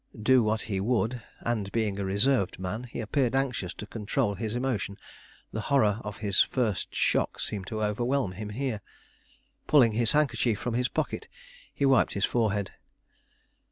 [0.19, 4.55] Do what he would, and being a reserved man he appeared anxious to control his
[4.55, 4.97] emotion,
[5.51, 8.81] the horror of his first shock seemed to overwhelm him here.
[9.67, 11.27] Pulling his handkerchief from his pocket,
[11.71, 12.71] he wiped his forehead.